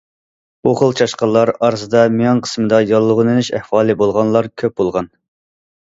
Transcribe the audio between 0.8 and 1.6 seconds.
چاشقانلار